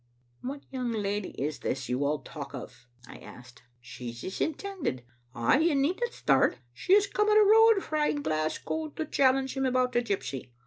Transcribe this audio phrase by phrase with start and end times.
[0.41, 3.61] ""What young lady is this you all talk of?" I asked.
[3.79, 5.03] "She's his intended.
[5.35, 6.57] Ay, you needna start.
[6.73, 10.53] She has come a' the road frae Glasgow to challenge him about the gypsy.